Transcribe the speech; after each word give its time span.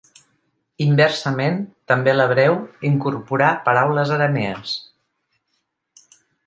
Inversament, 0.85 1.59
també 1.93 2.15
l'hebreu 2.17 2.57
incorporà 2.91 3.53
paraules 3.69 4.17
aramees. 4.19 4.77